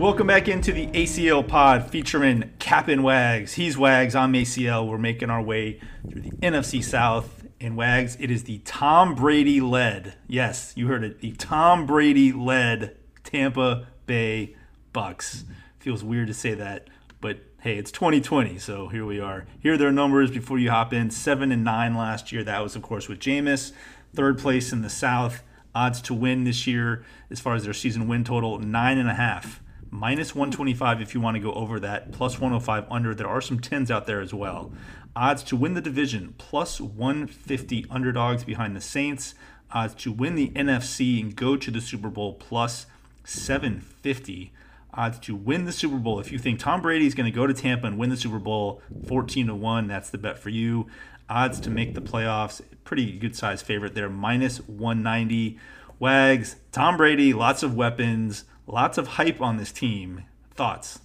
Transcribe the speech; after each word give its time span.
Welcome 0.00 0.28
back 0.28 0.48
into 0.48 0.72
the 0.72 0.86
ACL 0.86 1.46
pod 1.46 1.90
featuring 1.90 2.52
Captain 2.58 3.02
Wags. 3.02 3.52
He's 3.52 3.76
Wags, 3.76 4.14
I'm 4.14 4.32
ACL. 4.32 4.88
We're 4.88 4.96
making 4.96 5.28
our 5.28 5.42
way 5.42 5.78
through 6.10 6.22
the 6.22 6.30
NFC 6.30 6.82
South. 6.82 7.46
And 7.60 7.76
Wags, 7.76 8.16
it 8.18 8.30
is 8.30 8.44
the 8.44 8.60
Tom 8.60 9.14
Brady 9.14 9.60
led, 9.60 10.14
yes, 10.26 10.72
you 10.74 10.86
heard 10.86 11.04
it, 11.04 11.20
the 11.20 11.32
Tom 11.32 11.84
Brady 11.84 12.32
led 12.32 12.96
Tampa 13.24 13.88
Bay 14.06 14.56
Bucs. 14.94 15.44
Feels 15.80 16.02
weird 16.02 16.28
to 16.28 16.34
say 16.34 16.54
that, 16.54 16.88
but 17.20 17.40
hey, 17.60 17.76
it's 17.76 17.92
2020, 17.92 18.56
so 18.56 18.88
here 18.88 19.04
we 19.04 19.20
are. 19.20 19.44
Here 19.60 19.74
are 19.74 19.76
their 19.76 19.92
numbers 19.92 20.30
before 20.30 20.58
you 20.58 20.70
hop 20.70 20.94
in. 20.94 21.10
Seven 21.10 21.52
and 21.52 21.62
nine 21.62 21.94
last 21.94 22.32
year. 22.32 22.42
That 22.42 22.62
was, 22.62 22.74
of 22.74 22.80
course, 22.80 23.06
with 23.06 23.18
Jameis. 23.18 23.72
Third 24.14 24.38
place 24.38 24.72
in 24.72 24.80
the 24.80 24.88
South. 24.88 25.42
Odds 25.74 26.00
to 26.00 26.14
win 26.14 26.44
this 26.44 26.66
year, 26.66 27.04
as 27.30 27.38
far 27.38 27.54
as 27.54 27.64
their 27.64 27.74
season 27.74 28.08
win 28.08 28.24
total, 28.24 28.58
nine 28.58 28.96
and 28.96 29.10
a 29.10 29.14
half 29.14 29.60
minus 29.90 30.34
125 30.34 31.00
if 31.00 31.14
you 31.14 31.20
want 31.20 31.34
to 31.34 31.40
go 31.40 31.52
over 31.52 31.80
that, 31.80 32.12
plus 32.12 32.40
105 32.40 32.86
under. 32.90 33.14
There 33.14 33.28
are 33.28 33.40
some 33.40 33.60
10s 33.60 33.90
out 33.90 34.06
there 34.06 34.20
as 34.20 34.32
well. 34.32 34.72
Odds 35.16 35.42
to 35.44 35.56
win 35.56 35.74
the 35.74 35.80
division, 35.80 36.34
plus 36.38 36.80
150 36.80 37.86
underdogs 37.90 38.44
behind 38.44 38.76
the 38.76 38.80
Saints. 38.80 39.34
Odds 39.72 39.94
to 39.94 40.12
win 40.12 40.34
the 40.34 40.50
NFC 40.50 41.20
and 41.20 41.34
go 41.34 41.56
to 41.56 41.70
the 41.70 41.80
Super 41.80 42.08
Bowl, 42.08 42.34
plus 42.34 42.86
750. 43.24 44.52
Odds 44.92 45.18
to 45.20 45.36
win 45.36 45.64
the 45.64 45.72
Super 45.72 45.96
Bowl. 45.96 46.18
If 46.18 46.32
you 46.32 46.38
think 46.38 46.58
Tom 46.58 46.82
Brady 46.82 47.06
is 47.06 47.14
going 47.14 47.30
to 47.30 47.36
go 47.36 47.46
to 47.46 47.54
Tampa 47.54 47.86
and 47.86 47.98
win 47.98 48.10
the 48.10 48.16
Super 48.16 48.38
Bowl, 48.38 48.82
14 49.06 49.48
to 49.48 49.54
1, 49.54 49.86
that's 49.86 50.10
the 50.10 50.18
bet 50.18 50.38
for 50.38 50.48
you. 50.48 50.86
Odds 51.28 51.60
to 51.60 51.70
make 51.70 51.94
the 51.94 52.00
playoffs, 52.00 52.60
pretty 52.82 53.12
good 53.12 53.36
size 53.36 53.62
favorite 53.62 53.94
there, 53.94 54.10
minus 54.10 54.58
190. 54.66 55.58
Wags, 56.00 56.56
Tom 56.72 56.96
Brady, 56.96 57.32
lots 57.32 57.62
of 57.62 57.76
weapons, 57.76 58.44
lots 58.70 58.98
of 58.98 59.08
hype 59.08 59.40
on 59.40 59.56
this 59.56 59.72
team. 59.72 60.24
Thoughts? 60.54 61.00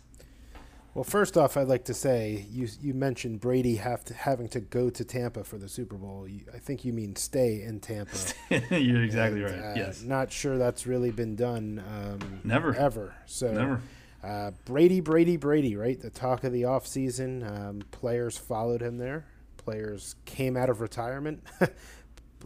Well, 0.93 1.03
first 1.03 1.35
off, 1.37 1.57
I'd 1.57 1.67
like 1.67 1.83
to 1.85 1.93
say 1.93 2.45
you 2.49 2.69
you 2.79 2.93
mentioned 2.93 3.41
Brady 3.41 3.75
have 3.75 4.05
to, 4.05 4.13
having 4.13 4.47
to 4.49 4.61
go 4.61 4.89
to 4.89 5.03
Tampa 5.03 5.43
for 5.43 5.57
the 5.57 5.67
Super 5.67 5.95
Bowl. 5.97 6.25
You, 6.25 6.41
I 6.53 6.57
think 6.57 6.85
you 6.85 6.93
mean 6.93 7.17
stay 7.17 7.61
in 7.63 7.81
Tampa. 7.81 8.15
You're 8.71 9.03
exactly 9.03 9.43
And, 9.43 9.51
right. 9.51 9.71
uh, 9.71 9.73
yes. 9.75 10.03
Not 10.03 10.31
sure 10.31 10.57
that's 10.57 10.87
really 10.87 11.11
been 11.11 11.35
done. 11.35 11.83
Um, 11.85 12.39
Never. 12.45 12.73
Ever. 12.73 13.13
So 13.25 13.51
Never. 13.51 13.81
Uh, 14.23 14.51
Brady, 14.63 15.01
Brady, 15.01 15.35
Brady, 15.35 15.75
right? 15.75 15.99
The 15.99 16.09
talk 16.09 16.45
of 16.45 16.53
the 16.53 16.61
offseason. 16.63 17.45
Um, 17.45 17.81
players 17.91 18.37
followed 18.37 18.81
him 18.81 18.97
there. 18.97 19.25
Players 19.57 20.15
came 20.25 20.55
out 20.55 20.69
of 20.69 20.79
retirement. 20.79 21.43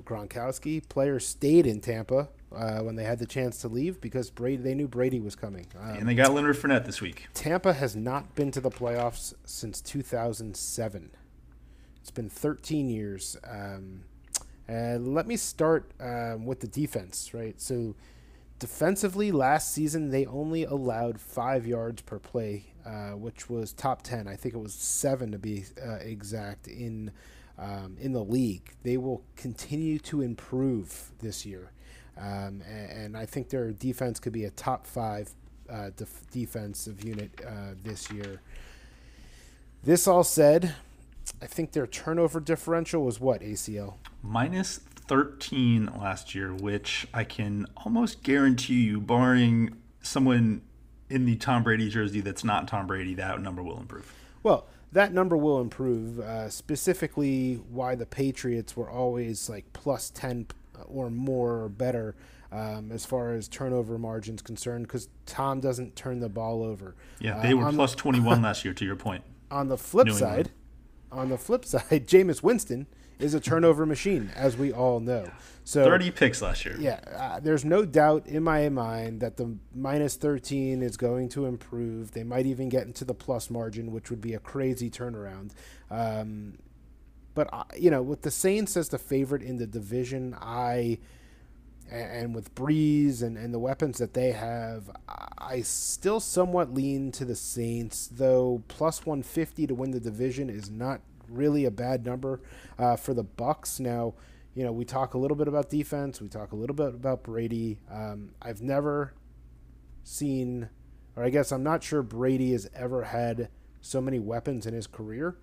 Gronkowski. 0.01 0.87
Players 0.89 1.27
stayed 1.27 1.67
in 1.67 1.81
Tampa 1.81 2.29
uh, 2.55 2.79
when 2.79 2.95
they 2.95 3.03
had 3.03 3.19
the 3.19 3.25
chance 3.25 3.59
to 3.61 3.67
leave 3.67 4.01
because 4.01 4.29
Brady. 4.29 4.61
They 4.61 4.73
knew 4.73 4.87
Brady 4.87 5.19
was 5.19 5.35
coming. 5.35 5.67
Um, 5.79 5.89
And 5.97 6.07
they 6.09 6.15
got 6.15 6.33
Leonard 6.33 6.55
Fournette 6.57 6.85
this 6.85 7.01
week. 7.01 7.27
Tampa 7.33 7.73
has 7.73 7.95
not 7.95 8.35
been 8.35 8.51
to 8.51 8.61
the 8.61 8.71
playoffs 8.71 9.33
since 9.45 9.81
2007. 9.81 11.11
It's 12.01 12.11
been 12.11 12.29
13 12.29 12.89
years. 12.89 13.37
Um, 13.49 14.01
and 14.67 15.13
let 15.13 15.27
me 15.27 15.35
start 15.35 15.91
um, 15.99 16.45
with 16.45 16.59
the 16.59 16.67
defense, 16.67 17.33
right? 17.33 17.59
So, 17.59 17.95
defensively, 18.59 19.31
last 19.31 19.73
season, 19.73 20.09
they 20.11 20.25
only 20.27 20.63
allowed 20.63 21.19
five 21.19 21.65
yards 21.65 22.01
per 22.03 22.19
play, 22.19 22.65
uh, 22.85 23.11
which 23.11 23.49
was 23.49 23.73
top 23.73 24.03
10. 24.03 24.27
I 24.27 24.35
think 24.35 24.53
it 24.53 24.59
was 24.59 24.73
seven 24.73 25.31
to 25.31 25.39
be 25.39 25.65
uh, 25.83 25.95
exact 25.95 26.67
in. 26.67 27.11
Um, 27.57 27.97
in 27.99 28.13
the 28.13 28.23
league, 28.23 28.71
they 28.83 28.95
will 28.95 29.21
continue 29.35 29.99
to 29.99 30.21
improve 30.21 31.11
this 31.19 31.45
year, 31.45 31.73
um, 32.19 32.61
and, 32.67 32.91
and 32.91 33.17
I 33.17 33.25
think 33.25 33.49
their 33.49 33.71
defense 33.71 34.19
could 34.19 34.33
be 34.33 34.45
a 34.45 34.51
top 34.51 34.85
five 34.85 35.31
uh, 35.69 35.91
def- 35.95 36.29
defensive 36.31 37.03
unit 37.03 37.31
uh, 37.45 37.73
this 37.83 38.11
year. 38.11 38.41
This 39.83 40.07
all 40.07 40.23
said, 40.23 40.75
I 41.41 41.45
think 41.45 41.71
their 41.71 41.87
turnover 41.87 42.39
differential 42.39 43.03
was 43.03 43.19
what 43.19 43.41
ACL. 43.41 43.95
Minus 44.21 44.77
13 44.77 45.91
last 45.97 46.35
year, 46.35 46.53
which 46.53 47.07
I 47.13 47.23
can 47.23 47.65
almost 47.77 48.23
guarantee 48.23 48.81
you, 48.83 48.99
barring 48.99 49.75
someone 50.01 50.61
in 51.09 51.25
the 51.25 51.35
Tom 51.37 51.63
Brady 51.63 51.89
jersey 51.89 52.21
that's 52.21 52.43
not 52.43 52.67
Tom 52.67 52.87
Brady, 52.87 53.15
that 53.15 53.41
number 53.41 53.63
will 53.63 53.79
improve. 53.79 54.13
Well, 54.43 54.67
that 54.91 55.13
number 55.13 55.37
will 55.37 55.61
improve. 55.61 56.19
Uh, 56.19 56.49
specifically, 56.49 57.55
why 57.69 57.95
the 57.95 58.05
Patriots 58.05 58.75
were 58.75 58.89
always 58.89 59.49
like 59.49 59.71
plus 59.73 60.09
ten 60.09 60.45
or 60.87 61.09
more 61.09 61.61
or 61.63 61.69
better 61.69 62.15
um, 62.51 62.91
as 62.91 63.05
far 63.05 63.33
as 63.33 63.47
turnover 63.47 63.97
margins 63.99 64.41
concerned, 64.41 64.87
because 64.87 65.07
Tom 65.25 65.59
doesn't 65.59 65.95
turn 65.95 66.19
the 66.19 66.29
ball 66.29 66.63
over. 66.63 66.95
Yeah, 67.19 67.39
they 67.41 67.53
Uh, 67.53 67.57
were 67.57 67.71
plus 67.71 67.93
21 67.95 68.41
last 68.43 68.65
year, 68.65 68.73
to 68.73 68.85
your 68.85 68.95
point. 68.95 69.23
On 69.51 69.67
the 69.67 69.77
flip 69.77 70.07
New 70.07 70.13
England. 70.13 70.35
side, 70.47 70.51
on 71.11 71.29
the 71.29 71.37
flip 71.37 71.63
side, 71.65 71.83
Jameis 72.07 72.41
Winston 72.41 72.87
is 73.19 73.33
a 73.33 73.39
turnover 73.39 73.85
machine, 73.85 74.31
as 74.35 74.55
we 74.57 74.71
all 74.71 74.99
know. 74.99 75.29
So 75.65 75.83
30 75.83 76.09
picks 76.11 76.41
last 76.41 76.65
year. 76.65 76.75
yeah, 76.79 76.99
uh, 77.15 77.39
there's 77.39 77.63
no 77.65 77.85
doubt 77.85 78.25
in 78.25 78.41
my 78.43 78.69
mind 78.69 79.19
that 79.21 79.37
the 79.37 79.55
minus 79.75 80.15
13 80.15 80.81
is 80.81 80.97
going 80.97 81.29
to 81.29 81.45
improve. 81.45 82.11
They 82.13 82.23
might 82.23 82.47
even 82.47 82.69
get 82.69 82.87
into 82.87 83.05
the 83.05 83.13
plus 83.13 83.51
margin, 83.51 83.91
which 83.91 84.09
would 84.09 84.21
be 84.21 84.33
a 84.33 84.39
crazy 84.39 84.89
turnaround. 84.89 85.51
Um, 85.91 86.57
but 87.39 87.67
you 87.77 87.89
know, 87.89 88.01
with 88.01 88.23
the 88.23 88.31
Saints 88.31 88.75
as 88.75 88.89
the 88.89 88.97
favorite 88.97 89.41
in 89.41 89.59
the 89.59 89.65
division, 89.65 90.35
I 90.41 90.99
and, 91.89 92.35
with 92.35 92.53
Brees 92.53 93.23
and, 93.23 93.37
and 93.37 93.53
the 93.53 93.59
weapons 93.59 93.97
that 93.99 94.13
they 94.13 94.33
have, 94.33 94.91
I- 95.07 95.27
I 95.37 95.61
still 95.61 96.19
somewhat 96.19 96.73
lean 96.73 97.13
to 97.13 97.23
the 97.23 97.37
Saints. 97.37 98.07
Though 98.07 98.61
plus 98.67 99.05
150 99.05 99.67
to 99.67 99.73
win 99.73 99.91
the 99.91 100.01
division 100.01 100.49
is 100.49 100.69
not 100.69 100.99
really 101.29 101.63
a 101.63 101.71
bad 101.71 102.05
number 102.05 102.41
uh, 102.77 102.97
for 102.97 103.13
the 103.13 103.23
Bucs. 103.23 103.79
Now, 103.79 104.15
you 104.53 104.65
know, 104.65 104.73
we 104.73 104.83
talk 104.83 105.13
a 105.13 105.17
little 105.17 105.37
bit 105.37 105.47
about 105.47 105.69
defense. 105.69 106.19
We 106.19 106.27
talk 106.27 106.51
a 106.51 106.57
little 106.57 106.75
bit 106.75 106.87
about 106.87 107.23
Brady. 107.23 107.79
Um, 107.89 108.31
I've 108.41 108.61
never 108.61 109.13
seen, 110.03 110.67
or 111.15 111.23
I 111.23 111.29
guess 111.29 111.53
I'm 111.53 111.63
not 111.63 111.83
sure 111.83 112.03
Brady 112.03 112.51
has 112.51 112.69
ever 112.75 113.03
had 113.03 113.47
so 113.79 114.01
many 114.01 114.19
weapons 114.19 114.65
in 114.65 114.73
his 114.73 114.87
career 114.87 115.37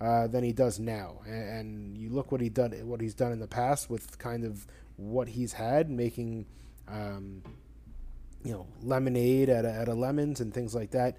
uh, 0.00 0.26
than 0.26 0.42
he 0.42 0.52
does 0.52 0.78
now. 0.78 1.20
And, 1.26 1.48
and 1.48 1.98
you 1.98 2.10
look 2.10 2.32
what 2.32 2.40
he 2.40 2.48
done, 2.48 2.72
what 2.86 3.00
he's 3.00 3.14
done 3.14 3.32
in 3.32 3.40
the 3.40 3.46
past 3.46 3.90
with 3.90 4.18
kind 4.18 4.44
of 4.44 4.66
what 4.96 5.28
he's 5.28 5.54
had, 5.54 5.90
making, 5.90 6.46
um, 6.88 7.42
you 8.44 8.52
know, 8.52 8.66
lemonade 8.82 9.50
out 9.50 9.64
of, 9.64 9.74
out 9.74 9.88
of 9.88 9.98
lemons 9.98 10.40
and 10.40 10.52
things 10.52 10.74
like 10.74 10.90
that. 10.92 11.16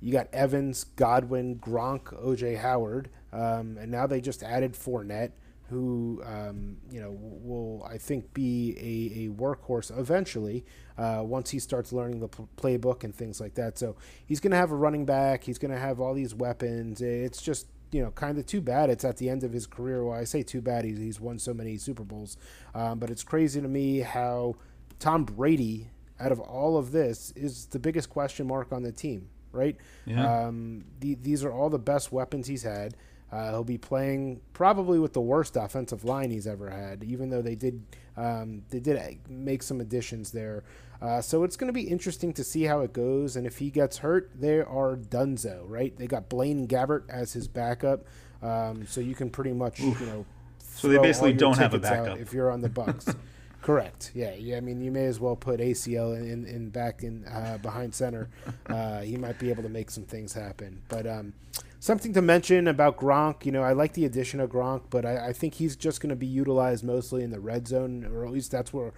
You 0.00 0.12
got 0.12 0.28
Evans, 0.32 0.84
Godwin, 0.84 1.56
Gronk, 1.56 2.04
OJ 2.24 2.58
Howard, 2.58 3.10
um, 3.32 3.76
and 3.78 3.90
now 3.90 4.06
they 4.06 4.20
just 4.20 4.42
added 4.42 4.72
Fournette, 4.72 5.32
who 5.68 6.22
um, 6.24 6.78
you 6.90 7.00
know 7.00 7.16
will 7.20 7.86
I 7.88 7.98
think 7.98 8.32
be 8.34 8.76
a, 8.78 9.24
a 9.26 9.28
workhorse 9.28 9.96
eventually 9.96 10.64
uh, 10.98 11.22
once 11.24 11.50
he 11.50 11.58
starts 11.58 11.92
learning 11.92 12.20
the 12.20 12.28
pl- 12.28 12.48
playbook 12.56 13.04
and 13.04 13.14
things 13.14 13.40
like 13.40 13.54
that. 13.54 13.78
So 13.78 13.96
he's 14.24 14.40
going 14.40 14.50
to 14.52 14.56
have 14.56 14.72
a 14.72 14.76
running 14.76 15.04
back. 15.04 15.44
He's 15.44 15.58
going 15.58 15.70
to 15.70 15.78
have 15.78 16.00
all 16.00 16.14
these 16.14 16.34
weapons. 16.34 17.02
It's 17.02 17.42
just 17.42 17.66
you 17.92 18.02
know 18.02 18.10
kind 18.10 18.38
of 18.38 18.46
too 18.46 18.60
bad. 18.60 18.90
It's 18.90 19.04
at 19.04 19.16
the 19.16 19.28
end 19.28 19.44
of 19.44 19.52
his 19.52 19.66
career. 19.66 20.04
Well, 20.04 20.18
I 20.18 20.24
say 20.24 20.42
too 20.42 20.60
bad. 20.60 20.84
He's, 20.84 20.98
he's 20.98 21.20
won 21.20 21.38
so 21.38 21.54
many 21.54 21.76
Super 21.76 22.04
Bowls, 22.04 22.36
um, 22.74 22.98
but 22.98 23.10
it's 23.10 23.22
crazy 23.22 23.60
to 23.60 23.68
me 23.68 24.00
how 24.00 24.56
Tom 24.98 25.24
Brady, 25.24 25.90
out 26.18 26.32
of 26.32 26.40
all 26.40 26.76
of 26.76 26.92
this, 26.92 27.32
is 27.36 27.66
the 27.66 27.78
biggest 27.78 28.10
question 28.10 28.46
mark 28.46 28.72
on 28.72 28.82
the 28.82 28.92
team. 28.92 29.28
Right? 29.52 29.76
Yeah. 30.06 30.46
Um, 30.46 30.84
the, 31.00 31.16
these 31.16 31.42
are 31.42 31.50
all 31.50 31.70
the 31.70 31.78
best 31.78 32.12
weapons 32.12 32.46
he's 32.46 32.62
had. 32.62 32.94
Uh, 33.32 33.50
he'll 33.50 33.64
be 33.64 33.78
playing 33.78 34.40
probably 34.52 34.98
with 34.98 35.12
the 35.12 35.20
worst 35.20 35.56
offensive 35.56 36.04
line 36.04 36.30
he's 36.30 36.46
ever 36.46 36.68
had, 36.68 37.04
even 37.04 37.30
though 37.30 37.42
they 37.42 37.54
did 37.54 37.82
um, 38.20 38.62
they 38.70 38.80
did 38.80 39.18
make 39.28 39.62
some 39.62 39.80
additions 39.80 40.32
there. 40.32 40.62
Uh, 41.00 41.22
so 41.22 41.44
it's 41.44 41.56
going 41.56 41.68
to 41.68 41.72
be 41.72 41.88
interesting 41.88 42.32
to 42.34 42.44
see 42.44 42.64
how 42.64 42.80
it 42.80 42.92
goes. 42.92 43.34
And 43.34 43.46
if 43.46 43.58
he 43.58 43.70
gets 43.70 43.98
hurt, 43.98 44.30
they 44.38 44.58
are 44.58 44.96
donezo, 44.96 45.62
right? 45.66 45.96
They 45.96 46.06
got 46.06 46.28
Blaine 46.28 46.68
Gabbert 46.68 47.04
as 47.08 47.32
his 47.32 47.48
backup, 47.48 48.04
um, 48.42 48.86
so 48.86 49.00
you 49.00 49.14
can 49.14 49.30
pretty 49.30 49.52
much 49.52 49.80
you 49.80 49.94
know. 50.00 50.26
So 50.58 50.88
they 50.88 50.98
basically 50.98 51.32
don't 51.32 51.58
have 51.58 51.74
a 51.74 51.78
backup. 51.78 52.18
if 52.18 52.32
you're 52.32 52.50
on 52.50 52.60
the 52.60 52.68
Bucs. 52.68 53.14
Correct. 53.62 54.12
Yeah. 54.14 54.34
Yeah. 54.34 54.56
I 54.56 54.60
mean, 54.60 54.80
you 54.80 54.90
may 54.90 55.04
as 55.04 55.20
well 55.20 55.36
put 55.36 55.60
ACL 55.60 56.16
in, 56.16 56.44
in, 56.46 56.70
back 56.70 57.02
in 57.02 57.24
uh, 57.26 57.58
behind 57.62 57.94
center. 57.94 58.28
Uh, 58.70 59.00
he 59.00 59.16
might 59.16 59.36
be 59.36 59.50
able 59.50 59.64
to 59.64 59.68
make 59.68 59.90
some 59.90 60.04
things 60.04 60.32
happen. 60.32 60.80
But 60.88 61.04
um, 61.04 61.32
something 61.80 62.12
to 62.12 62.22
mention 62.22 62.68
about 62.68 62.96
Gronk. 62.96 63.44
You 63.44 63.50
know, 63.50 63.62
I 63.62 63.72
like 63.72 63.94
the 63.94 64.04
addition 64.04 64.38
of 64.38 64.48
Gronk, 64.50 64.82
but 64.90 65.04
I, 65.04 65.28
I 65.28 65.32
think 65.32 65.54
he's 65.54 65.74
just 65.74 66.00
going 66.00 66.10
to 66.10 66.16
be 66.16 66.26
utilized 66.26 66.84
mostly 66.84 67.24
in 67.24 67.30
the 67.32 67.40
red 67.40 67.66
zone, 67.66 68.04
or 68.04 68.24
at 68.24 68.30
least 68.30 68.52
that's 68.52 68.72
where 68.72 68.92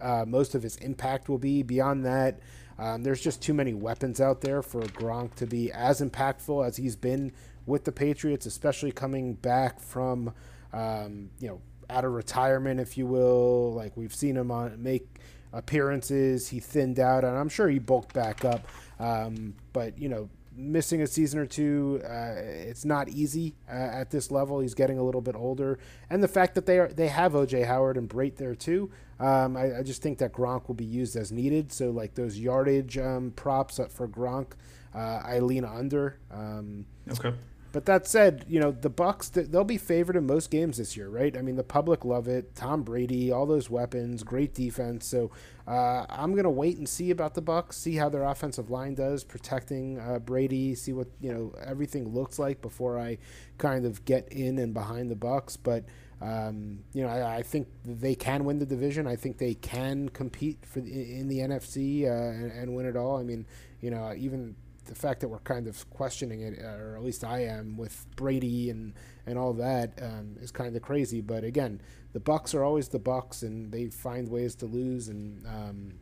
uh, 0.00 0.24
most 0.26 0.54
of 0.54 0.62
his 0.62 0.76
impact 0.76 1.28
will 1.28 1.38
be. 1.38 1.62
Beyond 1.62 2.06
that, 2.06 2.40
um, 2.78 3.02
there's 3.02 3.20
just 3.20 3.42
too 3.42 3.52
many 3.52 3.74
weapons 3.74 4.20
out 4.20 4.40
there 4.40 4.62
for 4.62 4.80
Gronk 4.80 5.34
to 5.34 5.46
be 5.46 5.70
as 5.72 6.00
impactful 6.00 6.66
as 6.66 6.76
he's 6.76 6.96
been 6.96 7.32
with 7.66 7.84
the 7.84 7.92
Patriots, 7.92 8.46
especially 8.46 8.92
coming 8.92 9.34
back 9.34 9.80
from, 9.80 10.32
um, 10.72 11.30
you 11.38 11.48
know, 11.48 11.60
out 11.90 12.04
of 12.04 12.12
retirement, 12.12 12.80
if 12.80 12.96
you 12.98 13.06
will. 13.06 13.72
Like 13.72 13.96
we've 13.96 14.14
seen 14.14 14.36
him 14.36 14.50
on 14.50 14.82
make 14.82 15.20
appearances. 15.52 16.48
He 16.48 16.60
thinned 16.60 16.98
out, 16.98 17.24
and 17.24 17.36
I'm 17.36 17.48
sure 17.48 17.68
he 17.68 17.78
bulked 17.78 18.12
back 18.12 18.44
up. 18.44 18.66
Um, 18.98 19.54
but 19.72 19.98
you 19.98 20.08
know, 20.08 20.28
missing 20.58 21.02
a 21.02 21.06
season 21.06 21.38
or 21.38 21.46
two, 21.46 22.00
uh, 22.04 22.34
it's 22.36 22.84
not 22.84 23.08
easy 23.08 23.54
uh, 23.68 23.72
at 23.72 24.10
this 24.10 24.30
level. 24.30 24.60
He's 24.60 24.74
getting 24.74 24.98
a 24.98 25.02
little 25.02 25.20
bit 25.20 25.36
older, 25.36 25.78
and 26.10 26.22
the 26.22 26.28
fact 26.28 26.54
that 26.56 26.66
they 26.66 26.78
are 26.78 26.88
they 26.88 27.08
have 27.08 27.32
OJ 27.32 27.66
Howard 27.66 27.96
and 27.96 28.08
Brate 28.08 28.36
there 28.36 28.54
too. 28.54 28.90
Um, 29.20 29.56
I, 29.56 29.78
I, 29.78 29.82
just 29.82 30.00
think 30.00 30.18
that 30.18 30.32
Gronk 30.32 30.68
will 30.68 30.76
be 30.76 30.84
used 30.84 31.16
as 31.16 31.32
needed. 31.32 31.72
So 31.72 31.90
like 31.90 32.14
those 32.14 32.38
yardage 32.38 32.96
um, 32.98 33.32
props 33.34 33.80
for 33.90 34.06
Gronk, 34.06 34.52
uh, 34.94 35.22
I 35.24 35.40
lean 35.40 35.64
under. 35.64 36.20
Um, 36.30 36.86
okay. 37.10 37.34
But 37.70 37.84
that 37.84 38.06
said, 38.06 38.46
you 38.48 38.60
know 38.60 38.70
the 38.70 38.90
Bucs 38.90 39.30
they'll 39.50 39.64
be 39.64 39.76
favored 39.76 40.16
in 40.16 40.26
most 40.26 40.50
games 40.50 40.78
this 40.78 40.96
year, 40.96 41.08
right? 41.08 41.36
I 41.36 41.42
mean 41.42 41.56
the 41.56 41.64
public 41.64 42.04
love 42.04 42.26
it. 42.26 42.54
Tom 42.54 42.82
Brady, 42.82 43.30
all 43.30 43.44
those 43.44 43.68
weapons, 43.68 44.22
great 44.22 44.54
defense. 44.54 45.06
So 45.06 45.30
uh, 45.66 46.06
I'm 46.08 46.34
gonna 46.34 46.50
wait 46.50 46.78
and 46.78 46.88
see 46.88 47.10
about 47.10 47.34
the 47.34 47.42
Bucs, 47.42 47.74
see 47.74 47.96
how 47.96 48.08
their 48.08 48.22
offensive 48.22 48.70
line 48.70 48.94
does 48.94 49.22
protecting 49.22 49.98
uh, 50.00 50.18
Brady, 50.18 50.74
see 50.74 50.94
what 50.94 51.08
you 51.20 51.32
know 51.32 51.54
everything 51.62 52.14
looks 52.14 52.38
like 52.38 52.62
before 52.62 52.98
I 52.98 53.18
kind 53.58 53.84
of 53.84 54.04
get 54.06 54.28
in 54.32 54.58
and 54.58 54.72
behind 54.72 55.10
the 55.10 55.16
Bucs. 55.16 55.58
But 55.62 55.84
um, 56.22 56.80
you 56.94 57.02
know 57.02 57.10
I, 57.10 57.36
I, 57.36 57.42
think 57.42 57.68
they 57.84 58.14
can 58.14 58.44
win 58.46 58.58
the 58.58 58.66
division. 58.66 59.06
I 59.06 59.14
think 59.14 59.36
they 59.36 59.54
can 59.54 60.08
compete 60.08 60.64
for 60.64 60.80
the, 60.80 60.90
in 60.90 61.28
the 61.28 61.40
NFC 61.40 62.04
uh, 62.04 62.30
and, 62.32 62.50
and 62.50 62.74
win 62.74 62.86
it 62.86 62.96
all. 62.96 63.18
I 63.18 63.24
mean 63.24 63.46
you 63.82 63.90
know 63.90 64.14
even 64.16 64.56
the 64.88 64.94
fact 64.94 65.20
that 65.20 65.28
we're 65.28 65.38
kind 65.40 65.66
of 65.66 65.88
questioning 65.90 66.40
it, 66.40 66.58
or 66.58 66.96
at 66.96 67.04
least 67.04 67.22
I 67.22 67.44
am, 67.44 67.76
with 67.76 68.06
Brady 68.16 68.70
and 68.70 68.94
and 69.26 69.38
all 69.38 69.52
that 69.54 69.98
um, 70.02 70.36
is 70.40 70.50
kind 70.50 70.74
of 70.74 70.82
crazy. 70.82 71.20
But 71.20 71.44
again, 71.44 71.80
the 72.12 72.20
Bucs 72.20 72.54
are 72.54 72.64
always 72.64 72.88
the 72.88 72.98
Bucs, 72.98 73.42
and 73.42 73.70
they 73.70 73.86
find 73.86 74.28
ways 74.28 74.54
to 74.56 74.66
lose. 74.66 75.08
And 75.08 75.46
um, 75.46 75.92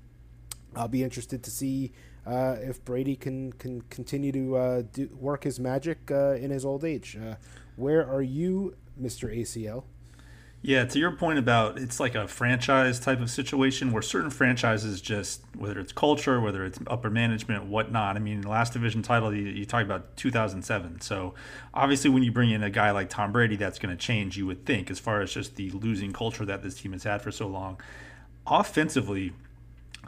I'll 0.75 0.89
be 0.89 1.03
interested 1.03 1.43
to 1.43 1.51
see 1.51 1.93
uh, 2.27 2.57
if 2.61 2.85
Brady 2.85 3.17
can 3.17 3.53
can 3.55 3.83
continue 3.83 4.33
to 4.33 4.57
uh, 4.57 4.83
do, 4.93 5.09
work 5.19 5.45
his 5.45 5.61
magic 5.61 6.11
uh, 6.11 6.35
in 6.35 6.51
his 6.51 6.65
old 6.65 6.85
age. 6.85 7.17
Uh, 7.17 7.35
where 7.77 8.09
are 8.09 8.23
you, 8.23 8.77
Mister 8.97 9.29
ACL? 9.29 9.85
Yeah, 10.63 10.85
to 10.85 10.99
your 10.99 11.13
point 11.13 11.39
about 11.39 11.79
it's 11.79 12.01
like 12.01 12.15
a 12.17 12.27
franchise 12.27 12.99
type 12.99 13.21
of 13.21 13.31
situation 13.31 13.93
where 13.93 14.03
certain 14.03 14.31
franchises 14.31 15.01
just, 15.01 15.43
whether 15.57 15.79
it's 15.79 15.93
culture, 15.93 16.41
whether 16.41 16.65
it's 16.65 16.79
upper 16.89 17.09
management, 17.09 17.67
whatnot. 17.67 18.17
I 18.17 18.19
mean, 18.19 18.41
the 18.41 18.49
last 18.49 18.73
division 18.73 19.03
title, 19.03 19.33
you, 19.33 19.45
you 19.45 19.65
talk 19.65 19.85
about 19.85 20.17
2007. 20.17 21.03
So 21.03 21.35
obviously, 21.73 22.11
when 22.11 22.25
you 22.25 22.33
bring 22.33 22.51
in 22.51 22.65
a 22.65 22.71
guy 22.71 22.91
like 22.91 23.11
Tom 23.11 23.31
Brady, 23.31 23.55
that's 23.55 23.79
going 23.79 23.97
to 23.97 24.03
change, 24.03 24.37
you 24.37 24.47
would 24.47 24.67
think, 24.67 24.91
as 24.91 24.99
far 24.99 25.21
as 25.21 25.33
just 25.33 25.55
the 25.55 25.71
losing 25.71 26.13
culture 26.13 26.45
that 26.45 26.63
this 26.63 26.81
team 26.81 26.93
has 26.93 27.05
had 27.05 27.23
for 27.23 27.31
so 27.31 27.47
long. 27.47 27.81
Offensively, 28.47 29.35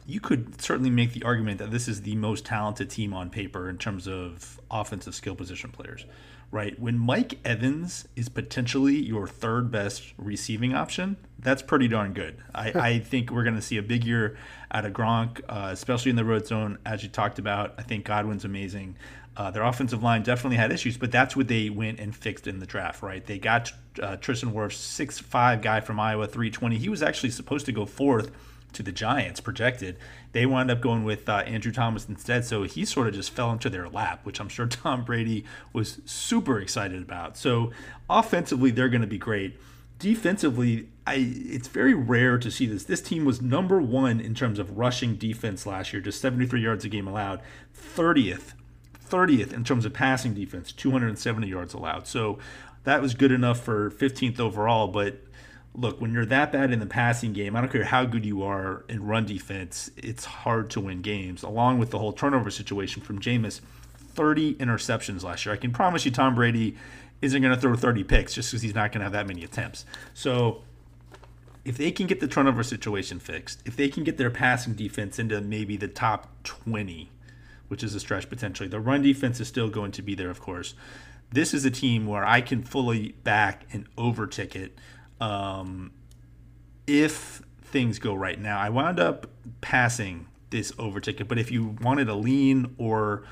you 0.06 0.19
could 0.19 0.61
certainly 0.61 0.91
make 0.91 1.12
the 1.12 1.23
argument 1.23 1.59
that 1.59 1.71
this 1.71 1.87
is 1.87 2.03
the 2.03 2.17
most 2.17 2.47
talented 2.47 2.91
team 2.91 3.12
on 3.12 3.31
paper 3.31 3.69
in 3.69 3.79
terms 3.79 4.09
of 4.09 4.59
offensive 4.71 5.15
skill 5.15 5.37
position 5.37 5.71
players 5.71 6.05
right? 6.50 6.79
When 6.81 6.99
Mike 6.99 7.39
Evans 7.45 8.09
is 8.17 8.29
potentially 8.29 8.97
your 8.97 9.27
third 9.27 9.71
best 9.71 10.15
receiving 10.17 10.75
option, 10.75 11.17
that's 11.39 11.62
pretty 11.62 11.89
darn 11.89 12.12
good. 12.15 12.39
I, 12.55 12.73
I 12.75 12.99
think 12.99 13.31
we're 13.31 13.45
going 13.45 13.56
to 13.56 13.62
see 13.62 13.77
a 13.77 13.83
big 13.83 14.05
year 14.05 14.37
out 14.71 14.85
of 14.85 14.93
Gronk, 14.93 15.41
uh, 15.49 15.69
especially 15.73 16.11
in 16.11 16.17
the 16.17 16.25
red 16.25 16.47
zone, 16.47 16.79
as 16.87 17.03
you 17.03 17.09
talked 17.09 17.39
about. 17.39 17.75
I 17.79 17.83
think 17.83 18.05
Godwin's 18.05 18.45
amazing. 18.45 18.97
Uh, 19.37 19.50
their 19.53 19.62
offensive 19.62 20.03
line 20.03 20.23
definitely 20.23 20.56
had 20.56 20.73
issues, 20.73 20.97
but 20.97 21.12
that's 21.12 21.37
what 21.37 21.47
they 21.47 21.71
went 21.71 22.00
and 22.00 22.15
fixed 22.15 22.49
in 22.49 22.59
the 22.59 22.67
draft, 22.67 23.03
right? 23.03 23.25
They 23.25 23.39
got 23.39 23.73
uh, 24.03 24.17
Tristan 24.17 24.53
Wirfs, 24.53 24.73
six 24.73 25.19
five 25.21 25.62
guy 25.62 25.81
from 25.81 26.01
Iowa, 26.01 26.27
320. 26.27 26.77
He 26.77 26.89
was 26.89 27.03
actually 27.03 27.31
supposed 27.31 27.67
to 27.67 27.73
go 27.73 27.87
fourth 27.87 28.33
to 28.73 28.82
the 28.82 28.93
Giants 28.93 29.41
projected. 29.41 29.97
They 30.32 30.47
wound 30.47 30.70
up 30.70 30.81
going 30.81 31.05
with 31.05 31.29
uh, 31.29 31.38
Andrew 31.38 31.73
Thomas 31.73 32.09
instead, 32.09 32.44
so 32.44 32.65
he 32.65 32.85
sort 32.85 33.09
of 33.09 33.15
just 33.15 33.31
fell 33.31 33.50
into 33.50 33.70
their 33.70 33.88
lap, 33.88 34.20
which 34.25 34.41
I'm 34.41 34.49
sure 34.49 34.67
Tom 34.69 35.05
Brady 35.05 35.44
was 35.73 36.00
super 36.05 36.61
excited 36.61 37.03
about. 37.03 37.37
So 37.37 37.73
offensively, 38.09 38.70
they're 38.70 38.88
going 38.88 39.03
to 39.03 39.06
be 39.06 39.19
great. 39.19 39.59
Defensively, 39.99 40.88
I 41.06 41.15
it's 41.17 41.67
very 41.67 41.94
rare 41.94 42.38
to 42.38 42.50
see 42.50 42.67
this. 42.67 42.85
This 42.85 43.00
team 43.00 43.25
was 43.25 43.43
number 43.43 43.81
one 43.81 44.20
in 44.20 44.35
terms 44.35 44.61
of 44.61 44.79
rushing 44.79 45.17
defense 45.17 45.67
last 45.67 45.93
year, 45.93 46.00
just 46.00 46.20
73 46.20 46.62
yards 46.62 46.85
a 46.85 46.88
game 46.88 47.09
allowed, 47.09 47.41
30th 47.76 48.53
30th 49.09 49.53
in 49.53 49.65
terms 49.65 49.85
of 49.85 49.93
passing 49.93 50.35
defense, 50.35 50.73
270 50.73 51.49
yards 51.49 51.75
allowed. 51.75 52.06
So 52.06 52.38
that 52.85 53.03
was 53.03 53.15
good 53.15 53.32
enough 53.32 53.61
for 53.61 53.91
15th 53.91 54.38
overall, 54.38 54.88
but 54.88 55.28
look, 55.75 56.00
when 56.00 56.12
you're 56.12 56.26
that 56.26 56.53
bad 56.53 56.73
in 56.73 56.81
the 56.81 56.87
passing 56.87 57.32
game, 57.32 57.55
I 57.55 57.61
don't 57.61 57.70
care 57.70 57.85
how 57.85 58.05
good 58.05 58.25
you 58.25 58.43
are 58.43 58.85
in 58.88 59.05
run 59.05 59.26
defense, 59.26 59.91
it's 59.97 60.25
hard 60.25 60.70
to 60.70 60.81
win 60.81 61.03
games. 61.03 61.43
Along 61.43 61.79
with 61.79 61.91
the 61.91 61.99
whole 61.99 62.12
turnover 62.12 62.50
situation 62.50 63.03
from 63.03 63.20
Jameis, 63.20 63.61
30 64.19 64.55
interceptions 64.55 65.23
last 65.23 65.47
year. 65.47 65.55
I 65.55 65.59
can 65.59 65.70
promise 65.70 66.05
you, 66.05 66.11
Tom 66.11 66.35
Brady 66.35 66.76
isn't 67.23 67.41
going 67.41 67.55
to 67.55 67.61
throw 67.61 67.75
30 67.75 68.05
picks 68.05 68.35
just 68.35 68.50
because 68.50 68.62
he's 68.62 68.75
not 68.75 68.93
going 68.93 69.00
to 69.00 69.05
have 69.05 69.12
that 69.12 69.26
many 69.26 69.44
attempts. 69.44 69.85
So 70.15 70.62
if 71.65 71.76
they 71.76 71.91
can 71.91 72.06
get 72.06 72.20
the 72.20 72.29
turnover 72.29 72.62
situation 72.62 73.19
fixed, 73.19 73.62
if 73.65 73.76
they 73.76 73.88
can 73.88 74.05
get 74.05 74.17
their 74.17 74.31
passing 74.31 74.75
defense 74.75 75.19
into 75.19 75.41
maybe 75.41 75.76
the 75.76 75.88
top 75.88 76.29
20, 76.44 77.11
which 77.69 77.82
is 77.82 77.94
a 77.94 78.00
stretch 78.00 78.29
potentially, 78.29 78.69
the 78.69 78.81
run 78.81 79.03
defense 79.03 79.38
is 79.41 79.49
still 79.49 79.69
going 79.69 79.93
to 79.93 80.03
be 80.03 80.15
there, 80.15 80.31
of 80.31 80.41
course. 80.41 80.75
This 81.31 81.53
is 81.53 81.65
a 81.65 81.70
team 81.70 82.06
where 82.06 82.25
I 82.25 82.41
can 82.41 82.62
fully 82.62 83.12
back 83.23 83.67
an 83.73 83.87
over 83.99 84.26
ticket 84.26 84.79
um, 85.20 85.93
if 86.87 87.43
things 87.62 87.99
go 87.99 88.15
right. 88.15 88.41
Now, 88.41 88.59
I 88.59 88.70
wound 88.70 88.99
up 88.99 89.26
passing 89.61 90.26
this 90.50 90.73
over 90.79 91.00
ticket, 91.00 91.29
but 91.29 91.39
if 91.39 91.51
you 91.51 91.77
wanted 91.81 92.08
a 92.08 92.15
lean 92.15 92.75
or 92.79 93.25